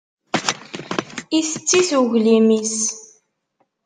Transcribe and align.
Itett-it 1.37 1.89
uglim-is. 1.99 2.77